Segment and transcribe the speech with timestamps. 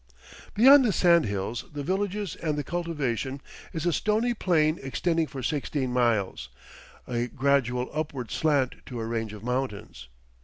[0.55, 3.39] Beyond the sand hills, the villages, and the cultivation
[3.71, 6.49] is a stony plain extending for sixteen miles,
[7.05, 10.07] a gradual upward slant to a range of mountains.